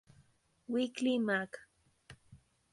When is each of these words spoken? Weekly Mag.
Weekly 0.67 1.19
Mag. 1.19 1.55